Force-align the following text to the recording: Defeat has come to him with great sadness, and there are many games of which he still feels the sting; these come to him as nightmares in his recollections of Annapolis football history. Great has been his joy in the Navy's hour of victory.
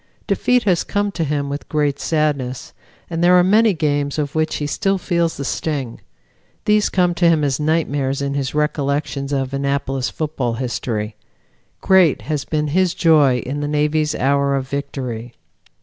Defeat 0.25 0.63
has 0.63 0.83
come 0.83 1.11
to 1.11 1.23
him 1.23 1.47
with 1.47 1.69
great 1.69 1.99
sadness, 1.99 2.73
and 3.07 3.23
there 3.23 3.35
are 3.35 3.43
many 3.43 3.71
games 3.75 4.17
of 4.17 4.33
which 4.33 4.55
he 4.55 4.65
still 4.65 4.97
feels 4.97 5.37
the 5.37 5.45
sting; 5.45 6.01
these 6.65 6.89
come 6.89 7.13
to 7.13 7.29
him 7.29 7.43
as 7.43 7.59
nightmares 7.59 8.19
in 8.19 8.33
his 8.33 8.55
recollections 8.55 9.31
of 9.31 9.53
Annapolis 9.53 10.09
football 10.09 10.53
history. 10.53 11.17
Great 11.81 12.23
has 12.23 12.45
been 12.45 12.69
his 12.69 12.95
joy 12.95 13.43
in 13.45 13.59
the 13.59 13.67
Navy's 13.67 14.15
hour 14.15 14.55
of 14.55 14.67
victory. 14.67 15.35